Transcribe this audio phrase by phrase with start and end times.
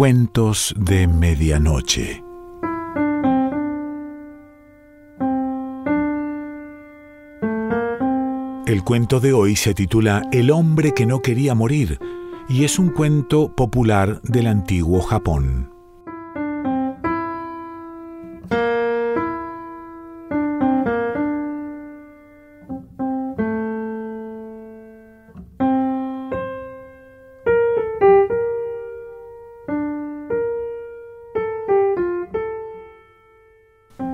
[0.00, 2.24] Cuentos de Medianoche.
[8.66, 11.98] El cuento de hoy se titula El hombre que no quería morir
[12.48, 15.79] y es un cuento popular del antiguo Japón.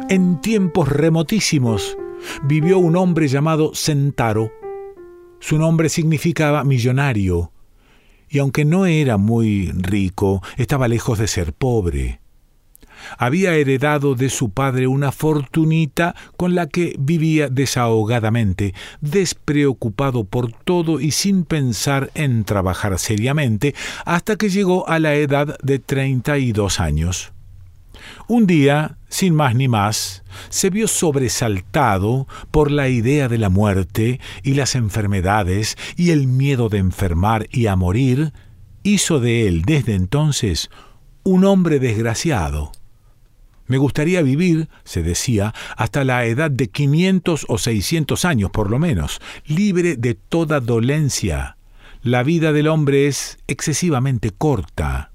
[0.08, 1.98] En tiempos remotísimos
[2.44, 4.52] vivió un hombre llamado Sentaro.
[5.40, 7.50] Su nombre significaba millonario,
[8.28, 12.20] y aunque no era muy rico, estaba lejos de ser pobre.
[13.18, 21.00] Había heredado de su padre una fortunita con la que vivía desahogadamente, despreocupado por todo
[21.00, 26.52] y sin pensar en trabajar seriamente, hasta que llegó a la edad de treinta y
[26.52, 27.32] dos años.
[28.28, 34.20] Un día, sin más ni más, se vio sobresaltado por la idea de la muerte
[34.42, 38.32] y las enfermedades y el miedo de enfermar y a morir,
[38.82, 40.70] hizo de él desde entonces
[41.22, 42.72] un hombre desgraciado.
[43.66, 48.78] Me gustaría vivir, se decía, hasta la edad de quinientos o seiscientos años por lo
[48.78, 51.56] menos, libre de toda dolencia.
[52.02, 55.10] La vida del hombre es excesivamente corta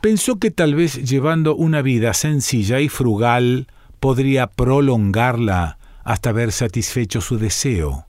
[0.00, 3.68] pensó que tal vez llevando una vida sencilla y frugal
[4.00, 8.06] podría prolongarla hasta haber satisfecho su deseo.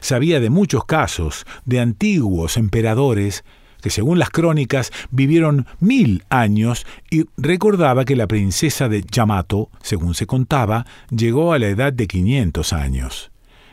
[0.00, 3.44] Sabía de muchos casos de antiguos emperadores
[3.80, 10.14] que según las crónicas vivieron mil años y recordaba que la princesa de Yamato, según
[10.14, 13.30] se contaba, llegó a la edad de quinientos años.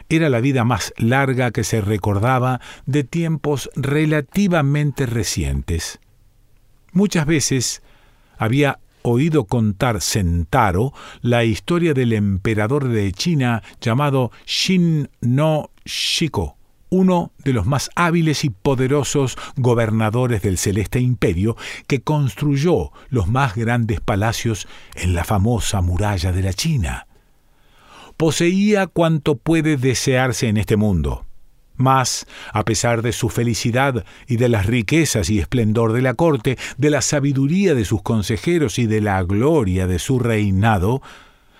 [0.08, 6.00] Era la vida más larga que se recordaba de tiempos relativamente recientes.
[6.96, 7.84] Muchas veces
[8.38, 16.56] había oído contar Sentaro la historia del emperador de China llamado Shin no Shiko,
[16.90, 23.56] uno de los más hábiles y poderosos gobernadores del celeste imperio que construyó los más
[23.56, 27.08] grandes palacios en la famosa muralla de la China.
[28.16, 31.26] Poseía cuanto puede desearse en este mundo
[31.78, 36.58] mas, a pesar de su felicidad y de las riquezas y esplendor de la corte,
[36.78, 41.02] de la sabiduría de sus consejeros y de la gloria de su reinado,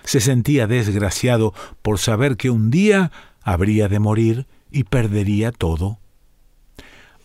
[0.04, 3.12] se sentía desgraciado por saber que un día
[3.42, 6.00] habría de morir y perdería todo.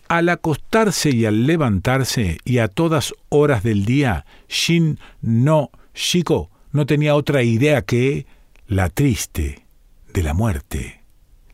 [0.07, 6.85] Al acostarse y al levantarse y a todas horas del día, Shin no Shiko no
[6.85, 8.25] tenía otra idea que
[8.67, 9.65] la triste
[10.13, 11.00] de la muerte.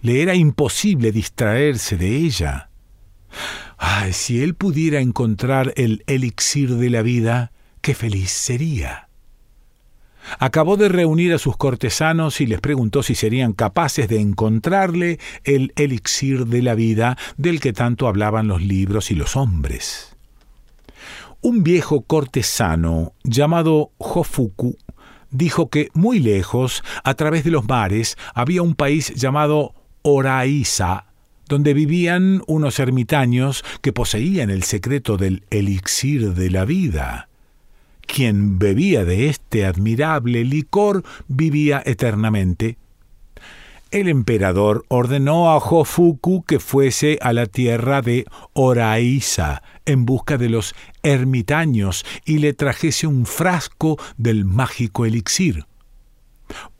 [0.01, 2.69] Le era imposible distraerse de ella.
[3.77, 9.07] Ay, si él pudiera encontrar el elixir de la vida, qué feliz sería.
[10.39, 15.71] Acabó de reunir a sus cortesanos y les preguntó si serían capaces de encontrarle el
[15.75, 20.15] elixir de la vida del que tanto hablaban los libros y los hombres.
[21.41, 24.75] Un viejo cortesano llamado Hofuku
[25.29, 29.73] dijo que muy lejos, a través de los mares, había un país llamado
[30.09, 31.03] Oraiza,
[31.49, 37.27] donde vivían unos ermitaños que poseían el secreto del elixir de la vida.
[38.05, 42.77] Quien bebía de este admirable licor vivía eternamente.
[43.91, 48.23] El emperador ordenó a Hofuku que fuese a la tierra de
[48.53, 50.73] Oraiza en busca de los
[51.03, 55.65] ermitaños y le trajese un frasco del mágico elixir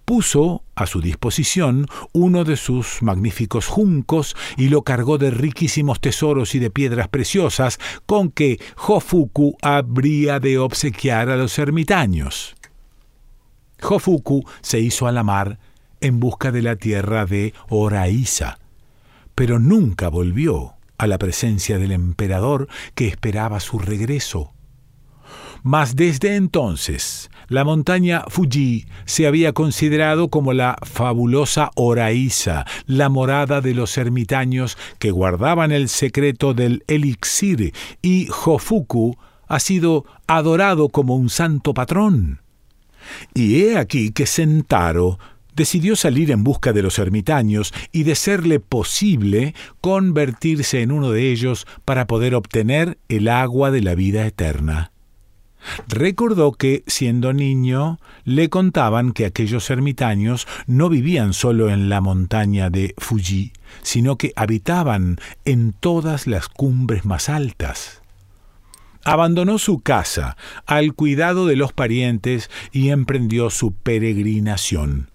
[0.07, 6.56] puso a su disposición uno de sus magníficos juncos y lo cargó de riquísimos tesoros
[6.56, 8.57] y de piedras preciosas con que
[8.88, 12.56] Hofuku habría de obsequiar a los ermitaños.
[13.81, 15.59] Hofuku se hizo a la mar
[16.00, 18.60] en busca de la tierra de Oraiza,
[19.36, 24.53] pero nunca volvió a la presencia del emperador que esperaba su regreso.
[25.63, 33.62] Mas desde entonces la montaña Fuji se había considerado como la fabulosa Oraiza, la morada
[33.62, 39.18] de los ermitaños que guardaban el secreto del elixir, y Hofuku
[39.48, 42.42] ha sido adorado como un santo patrón.
[43.33, 45.18] Y he aquí que Sentaro
[45.56, 51.31] decidió salir en busca de los ermitaños y de serle posible convertirse en uno de
[51.31, 54.92] ellos para poder obtener el agua de la vida eterna.
[55.88, 62.69] Recordó que, siendo niño, le contaban que aquellos ermitaños no vivían solo en la montaña
[62.69, 68.02] de Fuji, sino que habitaban en todas las cumbres más altas.
[69.04, 70.36] abandonó su casa
[70.66, 75.10] al cuidado de los parientes y emprendió su peregrinación.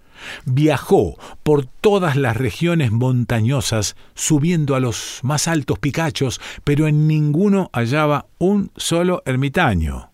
[0.44, 7.70] Viajó por todas las regiones montañosas, subiendo a los más altos picachos, pero en ninguno
[7.72, 10.11] hallaba un solo ermitaño.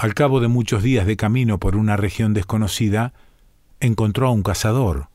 [0.00, 3.12] Al cabo de muchos días de camino por una región desconocida,
[3.80, 5.08] encontró a un cazador.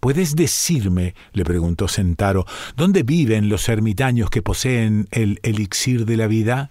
[0.00, 6.26] ¿Puedes decirme, le preguntó Sentaro, dónde viven los ermitaños que poseen el elixir de la
[6.26, 6.70] vida?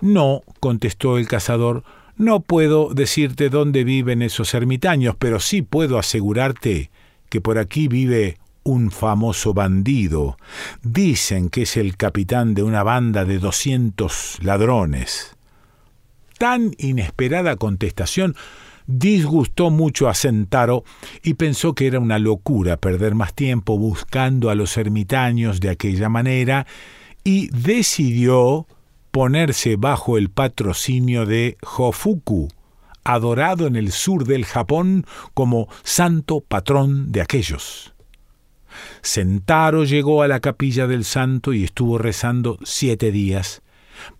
[0.00, 1.84] No, contestó el cazador,
[2.16, 6.90] no puedo decirte dónde viven esos ermitaños, pero sí puedo asegurarte
[7.28, 10.38] que por aquí vive un famoso bandido.
[10.82, 15.35] Dicen que es el capitán de una banda de doscientos ladrones.
[16.38, 18.36] Tan inesperada contestación
[18.86, 20.84] disgustó mucho a Sentaro
[21.22, 26.08] y pensó que era una locura perder más tiempo buscando a los ermitaños de aquella
[26.08, 26.66] manera
[27.24, 28.66] y decidió
[29.10, 32.48] ponerse bajo el patrocinio de Hofuku,
[33.02, 37.94] adorado en el sur del Japón como santo patrón de aquellos.
[39.00, 43.62] Sentaro llegó a la capilla del santo y estuvo rezando siete días,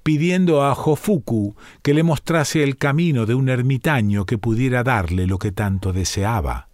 [0.02, 5.38] pidiendo a Hofuku que le mostrase el camino de un ermitaño que pudiera darle lo
[5.38, 6.68] que tanto deseaba.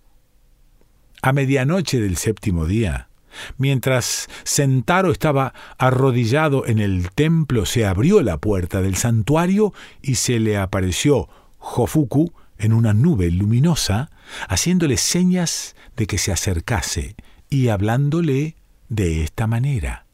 [1.22, 3.08] A medianoche del séptimo día,
[3.56, 9.72] Mientras Sentaro estaba arrodillado en el templo, se abrió la puerta del santuario
[10.02, 11.28] y se le apareció
[11.58, 14.10] Hofuku en una nube luminosa,
[14.48, 17.16] haciéndole señas de que se acercase
[17.48, 18.56] y hablándole
[18.88, 20.06] de esta manera.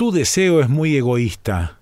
[0.00, 1.78] Tu deseo es muy egoísta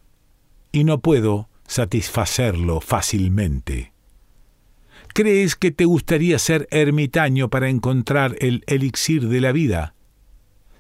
[0.73, 3.93] y no puedo satisfacerlo fácilmente.
[5.15, 9.95] ¿Crees que te gustaría ser ermitaño para encontrar el elixir de la vida?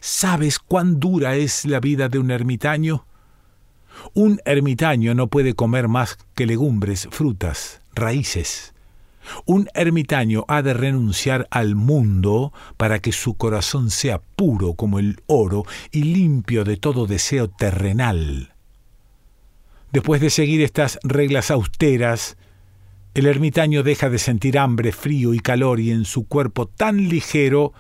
[0.00, 3.06] ¿Sabes cuán dura es la vida de un ermitaño?
[4.14, 8.75] Un ermitaño no puede comer más que legumbres, frutas, raíces.
[9.45, 15.21] Un ermitaño ha de renunciar al mundo para que su corazón sea puro como el
[15.27, 18.55] oro y limpio de todo deseo terrenal.
[19.93, 22.37] Después de seguir estas reglas austeras,
[23.15, 27.73] el ermitaño deja de sentir hambre, frío y calor y en su cuerpo tan ligero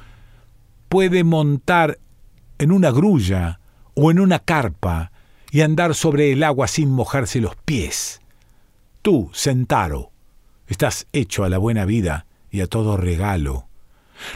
[0.88, 1.98] puede montar
[2.58, 3.60] en una grulla
[3.94, 5.12] o en una carpa
[5.50, 8.20] y andar sobre el agua sin mojarse los pies.
[9.02, 10.10] Tú, Sentaro,
[10.68, 13.68] estás hecho a la buena vida y a todo regalo.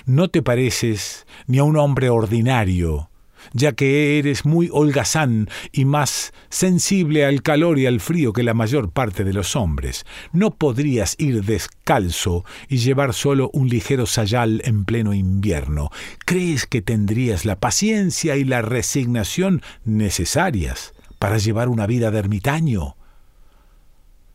[0.07, 3.11] No te pareces ni a un hombre ordinario,
[3.53, 8.55] ya que eres muy holgazán y más sensible al calor y al frío que la
[8.55, 10.07] mayor parte de los hombres.
[10.33, 15.91] No podrías ir descalzo y llevar solo un ligero sayal en pleno invierno.
[16.25, 22.97] ¿Crees que tendrías la paciencia y la resignación necesarias para llevar una vida de ermitaño?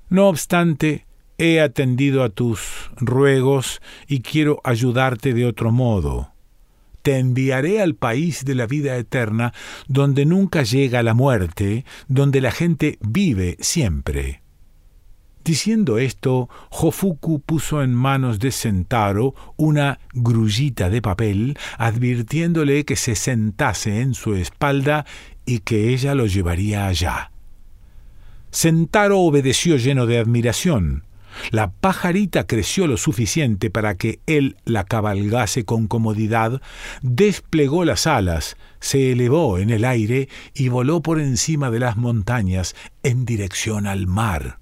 [0.09, 1.06] No obstante,
[1.37, 6.31] he atendido a tus ruegos y quiero ayudarte de otro modo
[7.07, 9.53] te enviaré al país de la vida eterna,
[9.87, 14.41] donde nunca llega la muerte, donde la gente vive siempre.
[15.45, 23.15] Diciendo esto, Jofuku puso en manos de Sentaro una grullita de papel, advirtiéndole que se
[23.15, 25.05] sentase en su espalda
[25.45, 27.31] y que ella lo llevaría allá.
[28.51, 31.06] Sentaro obedeció lleno de admiración.
[31.51, 36.61] La pajarita creció lo suficiente para que él la cabalgase con comodidad,
[37.01, 42.75] desplegó las alas, se elevó en el aire y voló por encima de las montañas
[43.03, 44.59] en dirección al mar.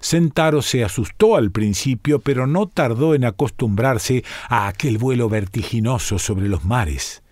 [0.00, 6.46] Sentaro se asustó al principio, pero no tardó en acostumbrarse a aquel vuelo vertiginoso sobre
[6.48, 7.23] los mares.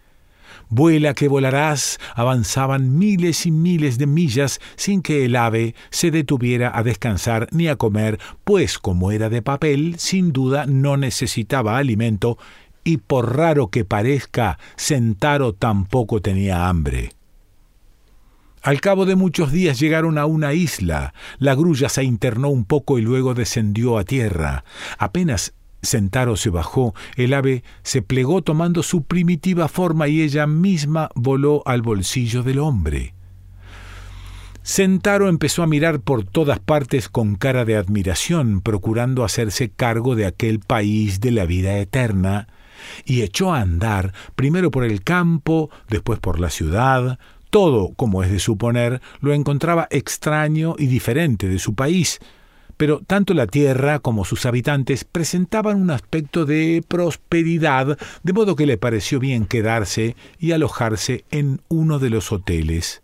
[0.75, 6.73] Vuela que volarás, avanzaban miles y miles de millas sin que el ave se detuviera
[6.75, 12.39] a descansar ni a comer, pues como era de papel, sin duda no necesitaba alimento,
[12.85, 17.11] y por raro que parezca, Sentaro tampoco tenía hambre.
[18.63, 21.13] Al cabo de muchos días llegaron a una isla.
[21.39, 24.65] La grulla se internó un poco y luego descendió a tierra.
[24.97, 25.53] Apenas
[25.83, 31.63] Sentaro se bajó, el ave se plegó tomando su primitiva forma y ella misma voló
[31.67, 33.15] al bolsillo del hombre.
[34.63, 40.25] Sentaro empezó a mirar por todas partes con cara de admiración, procurando hacerse cargo de
[40.25, 42.47] aquel país de la vida eterna,
[43.05, 47.19] y echó a andar, primero por el campo, después por la ciudad,
[47.51, 52.21] todo, como es de suponer, lo encontraba extraño y diferente de su país,
[52.83, 58.67] pero tanto la tierra como sus habitantes presentaban un aspecto de prosperidad, de modo que
[58.67, 63.01] le pareció bien quedarse y alojarse en uno de los hoteles.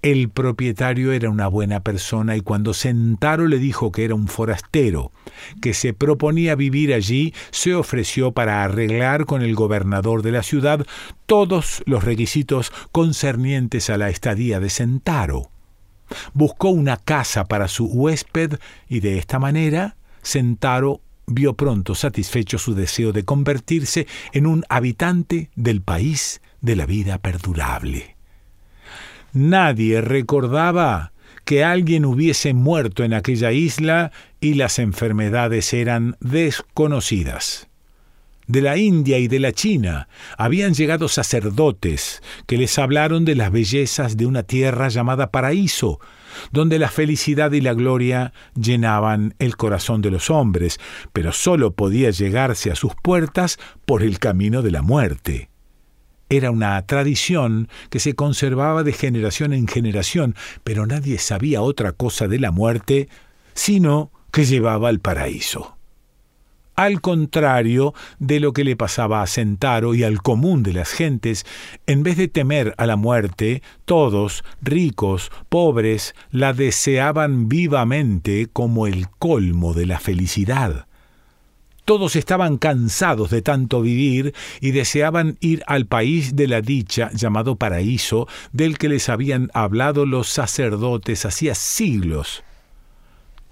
[0.00, 5.12] El propietario era una buena persona y cuando Sentaro le dijo que era un forastero,
[5.60, 10.86] que se proponía vivir allí, se ofreció para arreglar con el gobernador de la ciudad
[11.26, 15.50] todos los requisitos concernientes a la estadía de Sentaro.
[16.34, 22.74] Buscó una casa para su huésped y de esta manera Sentaro vio pronto satisfecho su
[22.74, 28.16] deseo de convertirse en un habitante del país de la vida perdurable.
[29.32, 31.12] Nadie recordaba
[31.44, 37.69] que alguien hubiese muerto en aquella isla y las enfermedades eran desconocidas.
[38.50, 43.52] De la India y de la China habían llegado sacerdotes que les hablaron de las
[43.52, 46.00] bellezas de una tierra llamada paraíso,
[46.50, 50.80] donde la felicidad y la gloria llenaban el corazón de los hombres,
[51.12, 55.48] pero sólo podía llegarse a sus puertas por el camino de la muerte.
[56.28, 62.26] Era una tradición que se conservaba de generación en generación, pero nadie sabía otra cosa
[62.26, 63.08] de la muerte
[63.54, 65.76] sino que llevaba al paraíso
[66.84, 71.44] al contrario de lo que le pasaba a Sentaro y al común de las gentes,
[71.86, 79.08] en vez de temer a la muerte, todos, ricos, pobres, la deseaban vivamente como el
[79.10, 80.86] colmo de la felicidad.
[81.84, 87.56] Todos estaban cansados de tanto vivir y deseaban ir al país de la dicha llamado
[87.56, 92.42] paraíso, del que les habían hablado los sacerdotes hacía siglos.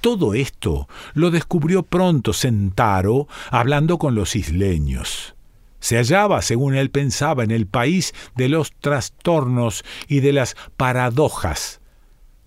[0.00, 5.34] Todo esto lo descubrió pronto Sentaro hablando con los isleños.
[5.80, 11.80] Se hallaba, según él pensaba, en el país de los trastornos y de las paradojas.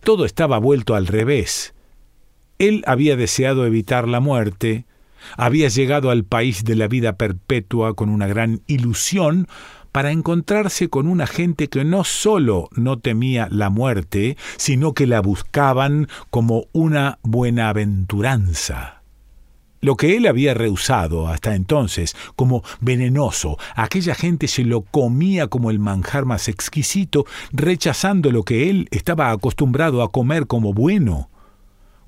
[0.02, 1.74] Todo estaba vuelto al revés.
[2.60, 4.86] Él había deseado evitar la muerte,
[5.38, 9.48] había llegado al país de la vida perpetua con una gran ilusión,
[9.92, 15.22] para encontrarse con una gente que no sólo no temía la muerte, sino que la
[15.22, 19.02] buscaban como una buenaventuranza.
[19.84, 25.72] Lo que él había rehusado hasta entonces como venenoso, aquella gente se lo comía como
[25.72, 31.31] el manjar más exquisito, rechazando lo que él estaba acostumbrado a comer como bueno.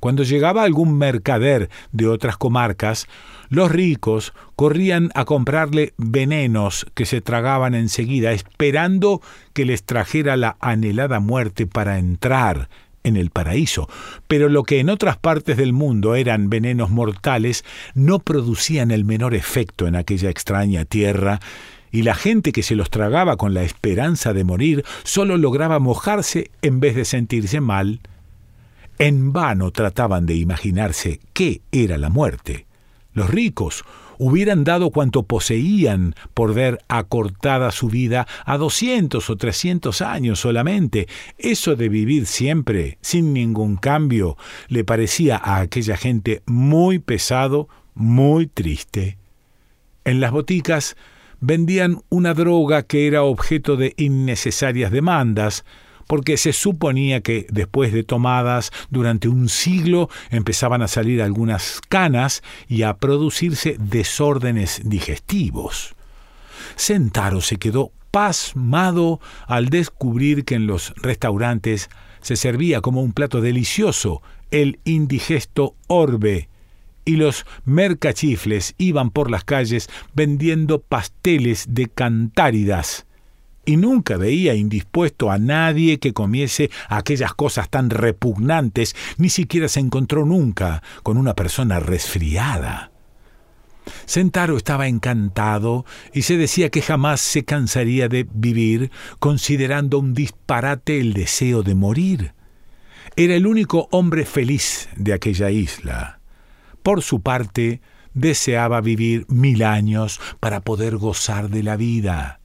[0.03, 3.07] Cuando llegaba algún mercader de otras comarcas,
[3.47, 9.21] los ricos corrían a comprarle venenos que se tragaban enseguida, esperando
[9.53, 12.67] que les trajera la anhelada muerte para entrar
[13.05, 13.87] en el paraíso.
[14.27, 19.33] Pero lo que en otras partes del mundo eran venenos mortales no producían el menor
[19.33, 21.39] efecto en aquella extraña tierra,
[21.93, 26.51] y la gente que se los tragaba con la esperanza de morir solo lograba mojarse
[26.61, 28.01] en vez de sentirse mal
[28.99, 32.67] en vano trataban de imaginarse qué era la muerte.
[33.13, 33.83] Los ricos
[34.17, 41.07] hubieran dado cuanto poseían por ver acortada su vida a doscientos o trescientos años solamente.
[41.37, 48.47] Eso de vivir siempre, sin ningún cambio, le parecía a aquella gente muy pesado, muy
[48.47, 49.17] triste.
[50.05, 50.95] En las boticas
[51.39, 55.65] vendían una droga que era objeto de innecesarias demandas,
[56.07, 62.43] porque se suponía que después de tomadas durante un siglo empezaban a salir algunas canas
[62.67, 65.95] y a producirse desórdenes digestivos.
[66.75, 71.89] Sentaro se quedó pasmado al descubrir que en los restaurantes
[72.21, 76.47] se servía como un plato delicioso el indigesto orbe,
[77.05, 83.05] y los mercachifles iban por las calles vendiendo pasteles de cantáridas,
[83.65, 89.79] y nunca veía indispuesto a nadie que comiese aquellas cosas tan repugnantes, ni siquiera se
[89.79, 92.91] encontró nunca con una persona resfriada.
[94.05, 100.99] Sentaro estaba encantado y se decía que jamás se cansaría de vivir, considerando un disparate
[100.99, 102.33] el deseo de morir.
[103.15, 106.19] Era el único hombre feliz de aquella isla.
[106.81, 107.81] Por su parte,
[108.13, 112.39] deseaba vivir mil años para poder gozar de la vida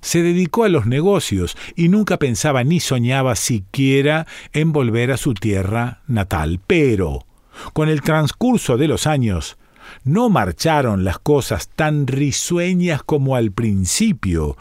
[0.00, 5.34] se dedicó a los negocios y nunca pensaba ni soñaba siquiera en volver a su
[5.34, 6.60] tierra natal.
[6.66, 7.26] Pero,
[7.72, 9.56] con el transcurso de los años,
[10.04, 14.56] no marcharon las cosas tan risueñas como al principio.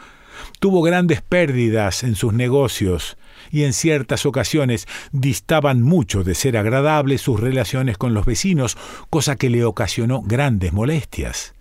[0.60, 3.17] Tuvo grandes pérdidas en sus negocios
[3.51, 8.77] y en ciertas ocasiones distaban mucho de ser agradables sus relaciones con los vecinos,
[9.10, 11.56] cosa que le ocasionó grandes molestias.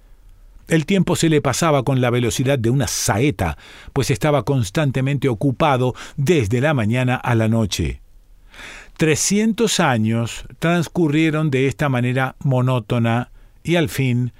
[0.68, 3.56] El tiempo se le pasaba con la velocidad de una saeta,
[3.92, 8.00] pues estaba constantemente ocupado desde la mañana a la noche.
[8.96, 13.30] Trescientos años transcurrieron de esta manera monótona
[13.62, 14.32] y al fin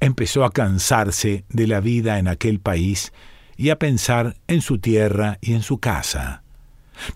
[0.00, 3.12] empezó a cansarse de la vida en aquel país
[3.56, 6.42] y a pensar en su tierra y en su casa.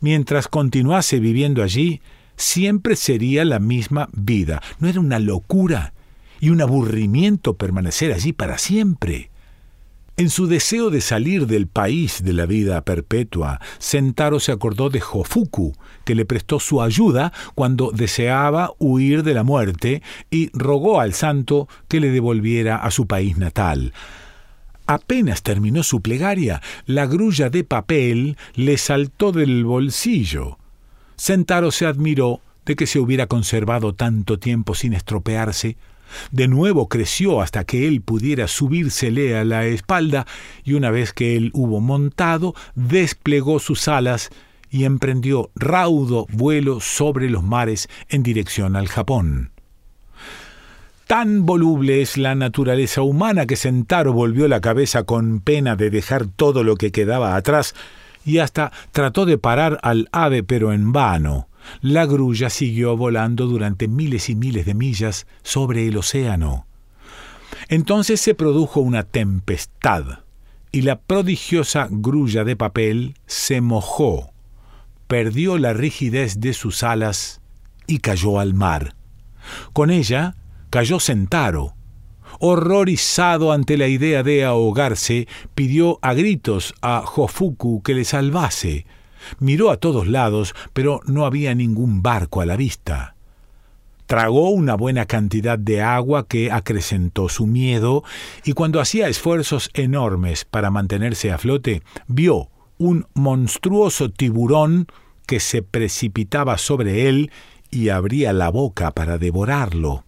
[0.01, 2.01] Mientras continuase viviendo allí,
[2.37, 4.63] siempre sería la misma vida.
[4.79, 5.95] ¿No era una locura
[6.45, 9.31] y un aburrimiento permanecer allí para siempre?
[10.19, 15.01] En su deseo de salir del país de la vida perpetua, Sentaro se acordó de
[15.01, 15.73] Jofuku,
[16.05, 21.67] que le prestó su ayuda cuando deseaba huir de la muerte y rogó al santo
[21.89, 23.95] que le devolviera a su país natal.
[24.87, 30.59] Apenas terminó su plegaria, la grulla de papel le saltó del bolsillo.
[31.17, 35.79] Sentaro se admiró de que se hubiera conservado tanto tiempo sin estropearse,
[36.31, 40.27] de nuevo creció hasta que él pudiera subírsele a la espalda,
[40.65, 44.31] y una vez que él hubo montado, desplegó sus alas
[44.71, 49.51] y emprendió raudo vuelo sobre los mares en dirección al Japón.
[51.07, 56.27] Tan voluble es la naturaleza humana que Sentaro volvió la cabeza con pena de dejar
[56.27, 57.75] todo lo que quedaba atrás
[58.25, 61.49] y hasta trató de parar al ave pero en vano.
[61.81, 66.67] La grulla siguió volando durante miles y miles de millas sobre el océano.
[67.69, 70.21] Entonces se produjo una tempestad,
[70.73, 74.33] y la prodigiosa grulla de papel se mojó,
[75.07, 77.41] perdió la rigidez de sus alas
[77.87, 78.97] y cayó al mar.
[79.73, 80.35] Con ella
[80.71, 81.75] cayó Sentaro.
[82.41, 88.87] Horrorizado ante la idea de ahogarse, pidió a gritos a Jofuku que le salvase,
[89.39, 93.15] Miró a todos lados, pero no había ningún barco a la vista.
[94.07, 98.05] Tragó una buena cantidad de agua que acrecentó su miedo,
[98.45, 104.87] y cuando hacía esfuerzos enormes para mantenerse a flote, vio un monstruoso tiburón
[105.27, 107.31] que se precipitaba sobre él
[107.71, 110.04] y abría la boca para devorarlo.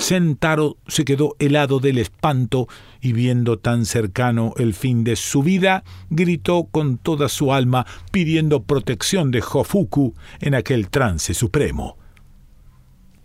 [0.00, 2.68] Sentaro se quedó helado del espanto
[3.02, 8.62] y viendo tan cercano el fin de su vida, gritó con toda su alma pidiendo
[8.62, 11.98] protección de Jofuku en aquel trance supremo.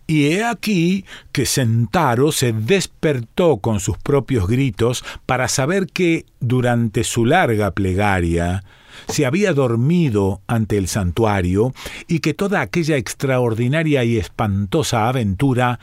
[0.05, 7.03] Y he aquí que Sentaro se despertó con sus propios gritos para saber que, durante
[7.03, 8.63] su larga plegaria,
[9.07, 11.73] se había dormido ante el santuario
[12.07, 15.79] y que toda aquella extraordinaria y espantosa aventura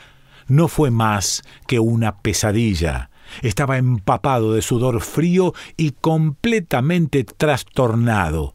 [0.49, 3.11] no fue más que una pesadilla.
[3.41, 8.55] Estaba empapado de sudor frío y completamente trastornado.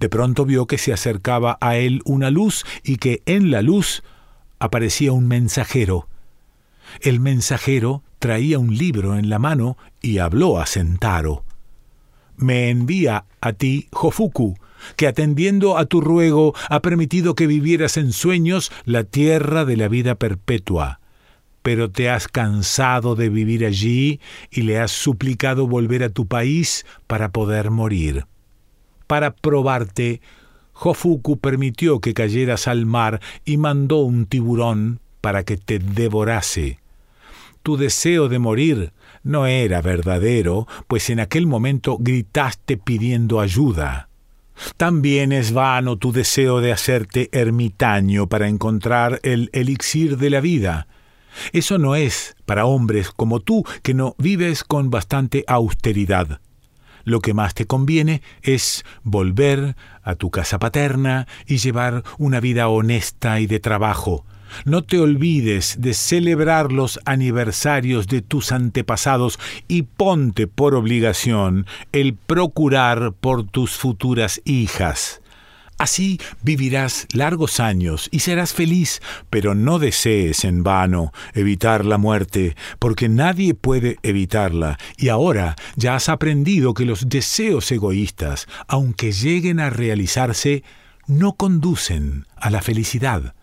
[0.00, 4.02] De pronto vio que se acercaba a él una luz y que en la luz
[4.58, 6.08] aparecía un mensajero.
[7.00, 11.44] El mensajero traía un libro en la mano y habló a Sentaro.
[12.36, 14.56] Me envía a ti Jofuku,
[14.96, 19.88] que atendiendo a tu ruego ha permitido que vivieras en sueños la tierra de la
[19.88, 21.00] vida perpetua.
[21.62, 26.86] Pero te has cansado de vivir allí y le has suplicado volver a tu país
[27.06, 28.26] para poder morir.
[29.06, 30.20] Para probarte,
[30.72, 36.78] Jofuku permitió que cayeras al mar y mandó un tiburón para que te devorase.
[37.62, 44.09] Tu deseo de morir no era verdadero, pues en aquel momento gritaste pidiendo ayuda.
[44.76, 50.86] También es vano tu deseo de hacerte ermitaño para encontrar el elixir de la vida.
[51.52, 56.40] Eso no es para hombres como tú, que no vives con bastante austeridad.
[57.04, 62.68] Lo que más te conviene es volver a tu casa paterna y llevar una vida
[62.68, 64.26] honesta y de trabajo,
[64.64, 72.14] no te olvides de celebrar los aniversarios de tus antepasados y ponte por obligación el
[72.14, 75.20] procurar por tus futuras hijas.
[75.80, 82.54] Así vivirás largos años y serás feliz, pero no desees en vano evitar la muerte,
[82.78, 89.58] porque nadie puede evitarla, y ahora ya has aprendido que los deseos egoístas, aunque lleguen
[89.58, 90.64] a realizarse,
[91.06, 93.34] no conducen a la felicidad.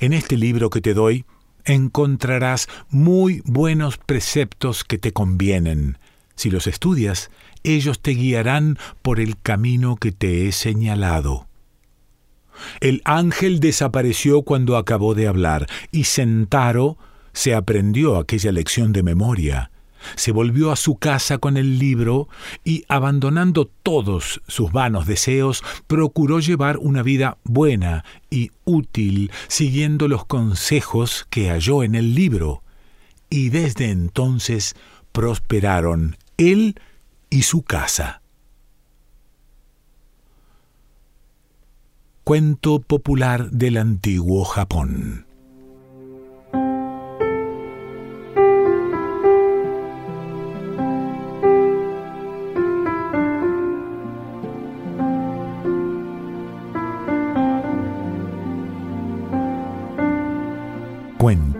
[0.00, 1.24] En este libro que te doy
[1.64, 5.98] encontrarás muy buenos preceptos que te convienen.
[6.34, 7.30] Si los estudias,
[7.64, 11.48] ellos te guiarán por el camino que te he señalado.
[12.80, 16.96] El ángel desapareció cuando acabó de hablar, y Sentaro
[17.32, 19.70] se aprendió aquella lección de memoria
[20.14, 22.28] se volvió a su casa con el libro
[22.64, 30.24] y, abandonando todos sus vanos deseos, procuró llevar una vida buena y útil, siguiendo los
[30.24, 32.62] consejos que halló en el libro.
[33.28, 34.76] Y desde entonces
[35.12, 36.78] prosperaron él
[37.30, 38.22] y su casa.
[42.24, 45.25] Cuento popular del antiguo Japón.